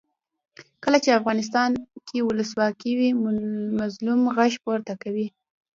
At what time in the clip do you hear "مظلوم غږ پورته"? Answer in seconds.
3.79-4.93